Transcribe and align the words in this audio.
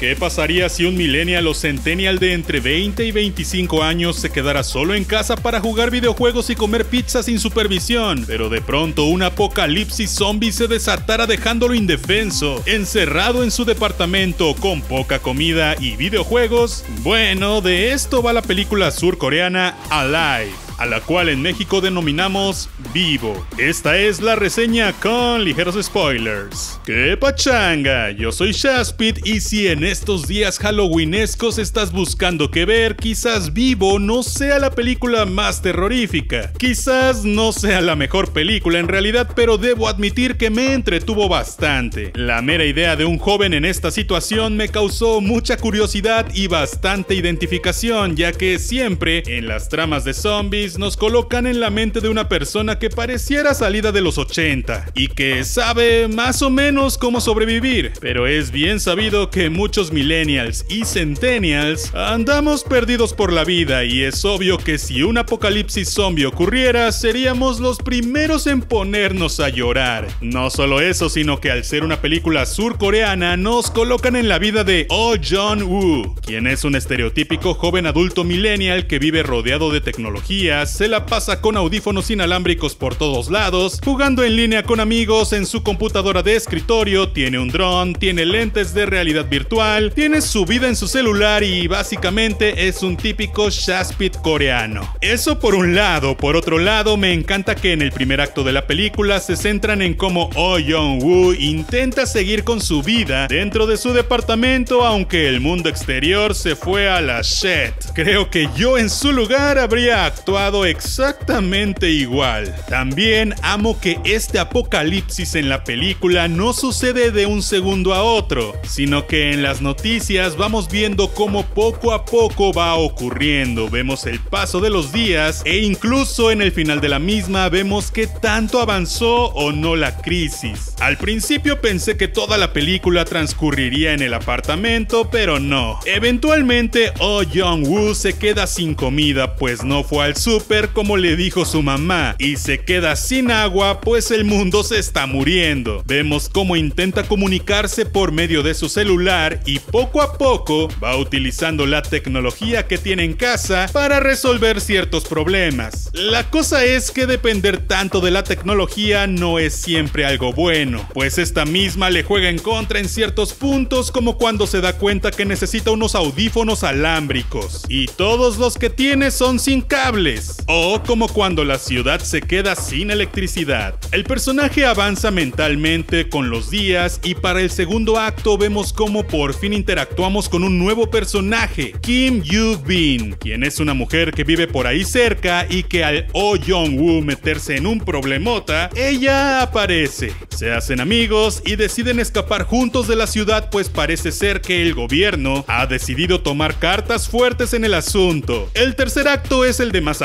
¿Qué 0.00 0.16
pasaría 0.16 0.70
si 0.70 0.86
un 0.86 0.96
millennial 0.96 1.46
o 1.46 1.52
centennial 1.52 2.18
de 2.18 2.32
entre 2.32 2.60
20 2.60 3.04
y 3.04 3.12
25 3.12 3.82
años 3.82 4.16
se 4.16 4.30
quedara 4.30 4.62
solo 4.62 4.94
en 4.94 5.04
casa 5.04 5.36
para 5.36 5.60
jugar 5.60 5.90
videojuegos 5.90 6.48
y 6.48 6.54
comer 6.54 6.86
pizza 6.86 7.22
sin 7.22 7.38
supervisión? 7.38 8.24
Pero 8.26 8.48
de 8.48 8.62
pronto 8.62 9.04
un 9.04 9.22
apocalipsis 9.22 10.10
zombie 10.10 10.52
se 10.52 10.68
desatara 10.68 11.26
dejándolo 11.26 11.74
indefenso, 11.74 12.62
encerrado 12.64 13.44
en 13.44 13.50
su 13.50 13.66
departamento 13.66 14.54
con 14.54 14.80
poca 14.80 15.18
comida 15.18 15.76
y 15.78 15.96
videojuegos. 15.96 16.82
Bueno, 17.02 17.60
de 17.60 17.92
esto 17.92 18.22
va 18.22 18.32
la 18.32 18.40
película 18.40 18.92
surcoreana 18.92 19.76
Alive 19.90 20.69
a 20.80 20.86
la 20.86 21.00
cual 21.02 21.28
en 21.28 21.42
México 21.42 21.82
denominamos 21.82 22.70
Vivo. 22.94 23.46
Esta 23.58 23.98
es 23.98 24.22
la 24.22 24.34
reseña 24.34 24.94
con 24.94 25.44
ligeros 25.44 25.76
spoilers. 25.84 26.80
¡Qué 26.86 27.18
pachanga! 27.18 28.10
Yo 28.12 28.32
soy 28.32 28.52
Shaspit 28.52 29.26
y 29.26 29.42
si 29.42 29.68
en 29.68 29.84
estos 29.84 30.26
días 30.26 30.58
halloweenescos 30.58 31.58
estás 31.58 31.92
buscando 31.92 32.50
qué 32.50 32.64
ver, 32.64 32.96
quizás 32.96 33.52
Vivo 33.52 33.98
no 33.98 34.22
sea 34.22 34.58
la 34.58 34.70
película 34.70 35.26
más 35.26 35.60
terrorífica. 35.60 36.50
Quizás 36.54 37.26
no 37.26 37.52
sea 37.52 37.82
la 37.82 37.94
mejor 37.94 38.32
película 38.32 38.78
en 38.78 38.88
realidad, 38.88 39.28
pero 39.36 39.58
debo 39.58 39.86
admitir 39.86 40.38
que 40.38 40.48
me 40.48 40.72
entretuvo 40.72 41.28
bastante. 41.28 42.10
La 42.14 42.40
mera 42.40 42.64
idea 42.64 42.96
de 42.96 43.04
un 43.04 43.18
joven 43.18 43.52
en 43.52 43.66
esta 43.66 43.90
situación 43.90 44.56
me 44.56 44.70
causó 44.70 45.20
mucha 45.20 45.58
curiosidad 45.58 46.26
y 46.32 46.46
bastante 46.46 47.14
identificación, 47.14 48.16
ya 48.16 48.32
que 48.32 48.58
siempre 48.58 49.22
en 49.26 49.46
las 49.46 49.68
tramas 49.68 50.04
de 50.04 50.14
zombies 50.14 50.69
nos 50.78 50.96
colocan 50.96 51.46
en 51.46 51.60
la 51.60 51.70
mente 51.70 52.00
de 52.00 52.08
una 52.08 52.28
persona 52.28 52.78
que 52.78 52.90
pareciera 52.90 53.54
salida 53.54 53.92
de 53.92 54.00
los 54.00 54.18
80 54.18 54.92
y 54.94 55.08
que 55.08 55.44
sabe 55.44 56.08
más 56.08 56.42
o 56.42 56.50
menos 56.50 56.98
cómo 56.98 57.20
sobrevivir, 57.20 57.92
pero 58.00 58.26
es 58.26 58.50
bien 58.50 58.80
sabido 58.80 59.30
que 59.30 59.50
muchos 59.50 59.92
millennials 59.92 60.64
y 60.68 60.84
centennials 60.84 61.94
andamos 61.94 62.64
perdidos 62.64 63.14
por 63.14 63.32
la 63.32 63.44
vida 63.44 63.84
y 63.84 64.02
es 64.02 64.24
obvio 64.24 64.58
que 64.58 64.78
si 64.78 65.02
un 65.02 65.18
apocalipsis 65.18 65.88
zombie 65.88 66.26
ocurriera 66.26 66.92
seríamos 66.92 67.60
los 67.60 67.78
primeros 67.78 68.46
en 68.46 68.60
ponernos 68.60 69.40
a 69.40 69.48
llorar. 69.48 70.08
No 70.20 70.50
solo 70.50 70.80
eso, 70.80 71.08
sino 71.08 71.40
que 71.40 71.50
al 71.50 71.64
ser 71.64 71.84
una 71.84 72.00
película 72.00 72.46
surcoreana 72.46 73.36
nos 73.36 73.70
colocan 73.70 74.16
en 74.16 74.28
la 74.28 74.38
vida 74.38 74.64
de 74.64 74.86
Oh 74.88 75.14
Jong-woo, 75.16 76.14
quien 76.24 76.46
es 76.46 76.64
un 76.64 76.76
estereotípico 76.76 77.54
joven 77.54 77.86
adulto 77.86 78.24
millennial 78.24 78.86
que 78.86 78.98
vive 78.98 79.22
rodeado 79.22 79.70
de 79.70 79.80
tecnología 79.80 80.59
se 80.66 80.88
la 80.88 81.06
pasa 81.06 81.40
con 81.40 81.56
audífonos 81.56 82.10
inalámbricos 82.10 82.74
por 82.74 82.94
todos 82.94 83.30
lados, 83.30 83.80
jugando 83.84 84.24
en 84.24 84.36
línea 84.36 84.62
con 84.62 84.80
amigos 84.80 85.32
en 85.32 85.46
su 85.46 85.62
computadora 85.62 86.22
de 86.22 86.36
escritorio, 86.36 87.10
tiene 87.10 87.38
un 87.38 87.48
dron, 87.48 87.94
tiene 87.94 88.24
lentes 88.24 88.74
de 88.74 88.86
realidad 88.86 89.28
virtual, 89.28 89.92
tiene 89.94 90.20
su 90.20 90.44
vida 90.44 90.68
en 90.68 90.76
su 90.76 90.88
celular 90.88 91.42
y 91.42 91.68
básicamente 91.68 92.66
es 92.68 92.82
un 92.82 92.96
típico 92.96 93.48
Shaspit 93.48 94.16
coreano. 94.16 94.92
Eso 95.00 95.38
por 95.38 95.54
un 95.54 95.74
lado, 95.74 96.16
por 96.16 96.36
otro 96.36 96.58
lado 96.58 96.96
me 96.96 97.12
encanta 97.12 97.54
que 97.54 97.72
en 97.72 97.82
el 97.82 97.92
primer 97.92 98.20
acto 98.20 98.42
de 98.42 98.52
la 98.52 98.66
película 98.66 99.20
se 99.20 99.36
centran 99.36 99.82
en 99.82 99.94
cómo 99.94 100.30
Oh 100.34 100.58
Young-woo 100.58 101.34
intenta 101.34 102.06
seguir 102.06 102.44
con 102.44 102.60
su 102.60 102.82
vida 102.82 103.28
dentro 103.28 103.66
de 103.66 103.76
su 103.76 103.92
departamento 103.92 104.84
aunque 104.84 105.28
el 105.28 105.40
mundo 105.40 105.68
exterior 105.68 106.34
se 106.34 106.56
fue 106.56 106.88
a 106.88 107.00
la 107.00 107.22
shit. 107.22 107.74
Creo 107.94 108.30
que 108.30 108.48
yo 108.56 108.78
en 108.78 108.90
su 108.90 109.12
lugar 109.12 109.58
habría 109.58 110.06
actuado 110.06 110.39
exactamente 110.40 111.90
igual. 111.90 112.54
También 112.68 113.34
amo 113.42 113.78
que 113.78 113.98
este 114.04 114.38
apocalipsis 114.38 115.34
en 115.34 115.50
la 115.50 115.64
película 115.64 116.28
no 116.28 116.54
sucede 116.54 117.10
de 117.10 117.26
un 117.26 117.42
segundo 117.42 117.92
a 117.92 118.02
otro, 118.02 118.54
sino 118.62 119.06
que 119.06 119.32
en 119.32 119.42
las 119.42 119.60
noticias 119.60 120.36
vamos 120.38 120.70
viendo 120.70 121.08
cómo 121.12 121.44
poco 121.44 121.92
a 121.92 122.06
poco 122.06 122.54
va 122.54 122.74
ocurriendo, 122.74 123.68
vemos 123.68 124.06
el 124.06 124.18
paso 124.18 124.60
de 124.60 124.70
los 124.70 124.92
días 124.92 125.42
e 125.44 125.58
incluso 125.58 126.30
en 126.30 126.40
el 126.40 126.52
final 126.52 126.80
de 126.80 126.88
la 126.88 126.98
misma 126.98 127.50
vemos 127.50 127.90
que 127.90 128.06
tanto 128.06 128.60
avanzó 128.60 129.26
o 129.26 129.52
no 129.52 129.76
la 129.76 129.98
crisis. 129.98 130.74
Al 130.80 130.96
principio 130.96 131.60
pensé 131.60 131.98
que 131.98 132.08
toda 132.08 132.38
la 132.38 132.54
película 132.54 133.04
transcurriría 133.04 133.92
en 133.92 134.00
el 134.00 134.14
apartamento, 134.14 135.10
pero 135.10 135.38
no. 135.38 135.78
Eventualmente 135.84 136.92
Oh 136.98 137.22
Young-woo 137.22 137.94
se 137.94 138.14
queda 138.14 138.46
sin 138.46 138.74
comida 138.74 139.36
pues 139.36 139.62
no 139.64 139.84
fue 139.84 140.04
al 140.04 140.16
sur 140.16 140.29
como 140.72 140.96
le 140.96 141.16
dijo 141.16 141.44
su 141.44 141.60
mamá 141.60 142.14
y 142.18 142.36
se 142.36 142.60
queda 142.60 142.94
sin 142.94 143.30
agua 143.32 143.80
pues 143.80 144.10
el 144.12 144.24
mundo 144.24 144.62
se 144.62 144.78
está 144.78 145.06
muriendo. 145.06 145.82
Vemos 145.86 146.28
cómo 146.28 146.54
intenta 146.54 147.02
comunicarse 147.02 147.84
por 147.84 148.12
medio 148.12 148.42
de 148.44 148.54
su 148.54 148.68
celular 148.68 149.40
y 149.44 149.58
poco 149.58 150.02
a 150.02 150.16
poco 150.16 150.68
va 150.82 150.96
utilizando 150.96 151.66
la 151.66 151.82
tecnología 151.82 152.68
que 152.68 152.78
tiene 152.78 153.04
en 153.04 153.14
casa 153.14 153.68
para 153.72 153.98
resolver 153.98 154.60
ciertos 154.60 155.04
problemas. 155.04 155.90
La 155.94 156.30
cosa 156.30 156.64
es 156.64 156.92
que 156.92 157.06
depender 157.06 157.66
tanto 157.66 158.00
de 158.00 158.12
la 158.12 158.22
tecnología 158.22 159.08
no 159.08 159.40
es 159.40 159.54
siempre 159.54 160.04
algo 160.04 160.32
bueno, 160.32 160.88
pues 160.94 161.18
esta 161.18 161.44
misma 161.44 161.90
le 161.90 162.04
juega 162.04 162.28
en 162.28 162.38
contra 162.38 162.78
en 162.78 162.88
ciertos 162.88 163.32
puntos 163.32 163.90
como 163.90 164.16
cuando 164.16 164.46
se 164.46 164.60
da 164.60 164.74
cuenta 164.74 165.10
que 165.10 165.24
necesita 165.24 165.72
unos 165.72 165.94
audífonos 165.96 166.62
alámbricos 166.62 167.64
y 167.68 167.86
todos 167.86 168.38
los 168.38 168.56
que 168.56 168.70
tiene 168.70 169.10
son 169.10 169.40
sin 169.40 169.60
cables 169.60 170.19
o 170.46 170.82
como 170.82 171.08
cuando 171.08 171.44
la 171.44 171.58
ciudad 171.58 172.00
se 172.00 172.20
queda 172.20 172.54
sin 172.56 172.90
electricidad. 172.90 173.74
El 173.92 174.04
personaje 174.04 174.64
avanza 174.64 175.10
mentalmente 175.10 176.08
con 176.08 176.30
los 176.30 176.50
días 176.50 177.00
y 177.02 177.14
para 177.14 177.40
el 177.40 177.50
segundo 177.50 177.98
acto 177.98 178.38
vemos 178.38 178.72
cómo 178.72 179.06
por 179.06 179.34
fin 179.34 179.52
interactuamos 179.52 180.28
con 180.28 180.44
un 180.44 180.58
nuevo 180.58 180.90
personaje, 180.90 181.74
Kim 181.80 182.22
Yoo-bin, 182.22 183.16
quien 183.18 183.44
es 183.44 183.60
una 183.60 183.74
mujer 183.74 184.12
que 184.12 184.24
vive 184.24 184.46
por 184.46 184.66
ahí 184.66 184.84
cerca 184.84 185.46
y 185.48 185.62
que 185.62 185.84
al 185.84 186.06
Oh 186.12 186.36
Jong-woo 186.36 187.02
meterse 187.02 187.56
en 187.56 187.66
un 187.66 187.80
problemota, 187.80 188.70
ella 188.76 189.42
aparece. 189.42 190.12
Se 190.30 190.52
hacen 190.52 190.80
amigos 190.80 191.42
y 191.44 191.56
deciden 191.56 192.00
escapar 192.00 192.44
juntos 192.44 192.88
de 192.88 192.96
la 192.96 193.06
ciudad 193.06 193.50
pues 193.50 193.68
parece 193.68 194.12
ser 194.12 194.40
que 194.40 194.62
el 194.62 194.74
gobierno 194.74 195.44
ha 195.48 195.66
decidido 195.66 196.20
tomar 196.20 196.58
cartas 196.58 197.08
fuertes 197.08 197.54
en 197.54 197.64
el 197.64 197.74
asunto. 197.74 198.50
El 198.54 198.74
tercer 198.76 199.08
acto 199.08 199.44
es 199.44 199.60
el 199.60 199.72
de 199.72 199.80
más 199.80 200.02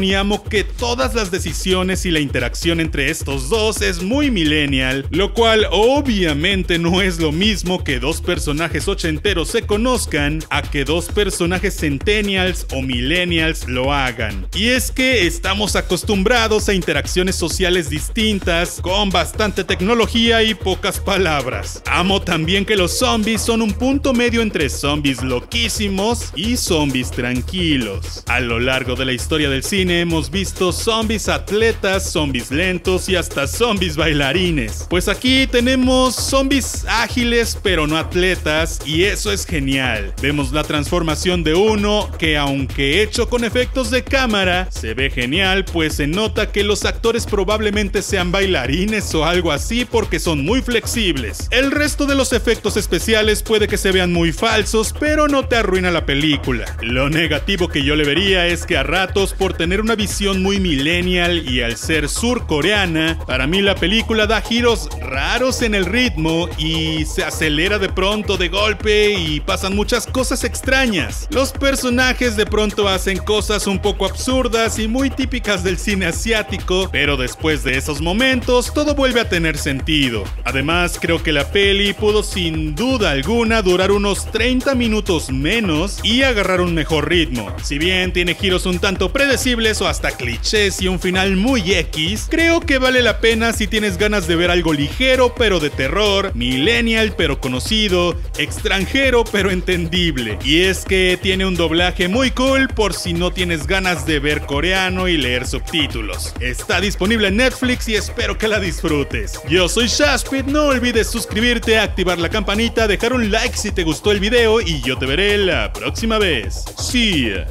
y 0.00 0.14
amo 0.14 0.44
que 0.44 0.64
todas 0.64 1.14
las 1.14 1.30
decisiones 1.30 2.06
y 2.06 2.10
la 2.10 2.20
interacción 2.20 2.80
entre 2.80 3.10
estos 3.10 3.50
dos 3.50 3.82
es 3.82 4.02
muy 4.02 4.30
millennial, 4.30 5.06
lo 5.10 5.34
cual 5.34 5.66
obviamente 5.70 6.78
no 6.78 7.02
es 7.02 7.18
lo 7.18 7.32
mismo 7.32 7.82
que 7.82 7.98
dos 7.98 8.20
personajes 8.20 8.88
ochenteros 8.88 9.48
se 9.48 9.62
conozcan 9.62 10.42
a 10.50 10.62
que 10.62 10.84
dos 10.84 11.06
personajes 11.06 11.76
centennials 11.76 12.66
o 12.72 12.82
millennials 12.82 13.68
lo 13.68 13.92
hagan. 13.92 14.46
Y 14.54 14.68
es 14.68 14.90
que 14.90 15.26
estamos 15.26 15.76
acostumbrados 15.76 16.68
a 16.68 16.74
interacciones 16.74 17.34
sociales 17.34 17.90
distintas, 17.90 18.80
con 18.80 19.10
bastante 19.10 19.64
tecnología 19.64 20.42
y 20.42 20.54
pocas 20.54 21.00
palabras. 21.00 21.82
Amo 21.86 22.22
también 22.22 22.64
que 22.64 22.76
los 22.76 22.98
zombies 22.98 23.42
son 23.42 23.60
un 23.62 23.72
punto 23.72 24.14
medio 24.14 24.40
entre 24.40 24.70
zombies 24.70 25.22
loquísimos 25.22 26.32
y 26.36 26.56
zombies 26.56 27.10
tranquilos. 27.10 28.22
A 28.26 28.40
lo 28.40 28.60
largo 28.60 28.94
de 28.94 29.04
la 29.04 29.12
historia 29.12 29.47
del 29.48 29.62
cine 29.62 30.00
hemos 30.00 30.30
visto 30.30 30.72
zombies 30.72 31.28
atletas, 31.28 32.10
zombies 32.10 32.50
lentos 32.50 33.08
y 33.08 33.16
hasta 33.16 33.46
zombies 33.46 33.96
bailarines. 33.96 34.86
Pues 34.88 35.08
aquí 35.08 35.46
tenemos 35.46 36.14
zombies 36.14 36.84
ágiles 36.88 37.58
pero 37.62 37.86
no 37.86 37.96
atletas 37.96 38.80
y 38.84 39.04
eso 39.04 39.32
es 39.32 39.46
genial. 39.46 40.14
Vemos 40.20 40.52
la 40.52 40.64
transformación 40.64 41.44
de 41.44 41.54
uno 41.54 42.10
que 42.18 42.36
aunque 42.36 43.02
hecho 43.02 43.28
con 43.28 43.44
efectos 43.44 43.90
de 43.90 44.04
cámara, 44.04 44.68
se 44.70 44.94
ve 44.94 45.10
genial 45.10 45.64
pues 45.64 45.94
se 45.94 46.06
nota 46.06 46.52
que 46.52 46.64
los 46.64 46.84
actores 46.84 47.26
probablemente 47.26 48.02
sean 48.02 48.32
bailarines 48.32 49.14
o 49.14 49.24
algo 49.24 49.52
así 49.52 49.84
porque 49.84 50.18
son 50.20 50.44
muy 50.44 50.62
flexibles. 50.62 51.48
El 51.50 51.70
resto 51.70 52.06
de 52.06 52.14
los 52.14 52.32
efectos 52.32 52.76
especiales 52.76 53.42
puede 53.42 53.68
que 53.68 53.78
se 53.78 53.92
vean 53.92 54.12
muy 54.12 54.32
falsos 54.32 54.94
pero 54.98 55.28
no 55.28 55.46
te 55.46 55.56
arruina 55.56 55.90
la 55.90 56.06
película. 56.06 56.76
Lo 56.82 57.08
negativo 57.08 57.68
que 57.68 57.82
yo 57.82 57.96
le 57.96 58.04
vería 58.04 58.46
es 58.46 58.66
que 58.66 58.76
a 58.76 58.82
ratos 58.82 59.34
por 59.38 59.54
tener 59.54 59.80
una 59.80 59.94
visión 59.94 60.42
muy 60.42 60.58
millennial 60.58 61.48
y 61.48 61.62
al 61.62 61.76
ser 61.76 62.08
surcoreana, 62.08 63.18
para 63.26 63.46
mí 63.46 63.62
la 63.62 63.76
película 63.76 64.26
da 64.26 64.40
giros 64.40 64.88
raros 65.00 65.62
en 65.62 65.74
el 65.74 65.86
ritmo 65.86 66.48
y 66.58 67.04
se 67.04 67.22
acelera 67.22 67.78
de 67.78 67.88
pronto 67.88 68.36
de 68.36 68.48
golpe 68.48 69.12
y 69.12 69.40
pasan 69.40 69.76
muchas 69.76 70.06
cosas 70.06 70.42
extrañas. 70.42 71.28
Los 71.30 71.52
personajes 71.52 72.36
de 72.36 72.46
pronto 72.46 72.88
hacen 72.88 73.18
cosas 73.18 73.66
un 73.66 73.78
poco 73.78 74.06
absurdas 74.06 74.78
y 74.78 74.88
muy 74.88 75.08
típicas 75.10 75.62
del 75.62 75.78
cine 75.78 76.06
asiático, 76.06 76.88
pero 76.90 77.16
después 77.16 77.62
de 77.62 77.78
esos 77.78 78.00
momentos 78.00 78.74
todo 78.74 78.94
vuelve 78.94 79.20
a 79.20 79.28
tener 79.28 79.56
sentido. 79.56 80.24
Además, 80.44 80.98
creo 81.00 81.22
que 81.22 81.32
la 81.32 81.50
peli 81.50 81.92
pudo 81.92 82.22
sin 82.22 82.74
duda 82.74 83.12
alguna 83.12 83.62
durar 83.62 83.92
unos 83.92 84.30
30 84.32 84.74
minutos 84.74 85.30
menos 85.30 86.00
y 86.02 86.22
agarrar 86.22 86.60
un 86.60 86.74
mejor 86.74 87.08
ritmo. 87.08 87.54
Si 87.62 87.78
bien 87.78 88.12
tiene 88.12 88.34
giros 88.34 88.66
un 88.66 88.80
tanto 88.80 89.12
predecibles, 89.12 89.27
predecibles 89.28 89.82
o 89.82 89.88
hasta 89.88 90.12
clichés 90.12 90.80
y 90.80 90.88
un 90.88 90.98
final 90.98 91.36
muy 91.36 91.74
X, 91.74 92.28
creo 92.30 92.60
que 92.60 92.78
vale 92.78 93.02
la 93.02 93.20
pena 93.20 93.52
si 93.52 93.66
tienes 93.66 93.98
ganas 93.98 94.26
de 94.26 94.36
ver 94.36 94.50
algo 94.50 94.72
ligero 94.72 95.34
pero 95.36 95.60
de 95.60 95.68
terror, 95.68 96.34
millennial 96.34 97.12
pero 97.14 97.38
conocido, 97.38 98.16
extranjero 98.38 99.24
pero 99.30 99.50
entendible. 99.50 100.38
Y 100.42 100.62
es 100.62 100.86
que 100.86 101.18
tiene 101.20 101.44
un 101.44 101.56
doblaje 101.56 102.08
muy 102.08 102.30
cool 102.30 102.68
por 102.68 102.94
si 102.94 103.12
no 103.12 103.30
tienes 103.30 103.66
ganas 103.66 104.06
de 104.06 104.18
ver 104.18 104.46
coreano 104.46 105.08
y 105.08 105.18
leer 105.18 105.46
subtítulos. 105.46 106.32
Está 106.40 106.80
disponible 106.80 107.28
en 107.28 107.36
Netflix 107.36 107.86
y 107.86 107.96
espero 107.96 108.38
que 108.38 108.48
la 108.48 108.58
disfrutes. 108.58 109.42
Yo 109.46 109.68
soy 109.68 109.88
Shaspit, 109.88 110.46
no 110.46 110.68
olvides 110.68 111.10
suscribirte, 111.10 111.78
activar 111.78 112.18
la 112.18 112.30
campanita, 112.30 112.88
dejar 112.88 113.12
un 113.12 113.30
like 113.30 113.58
si 113.58 113.72
te 113.72 113.84
gustó 113.84 114.10
el 114.10 114.20
video 114.20 114.62
y 114.62 114.80
yo 114.80 114.96
te 114.96 115.04
veré 115.04 115.36
la 115.36 115.70
próxima 115.74 116.18
vez. 116.18 116.64
Ya. 116.94 117.46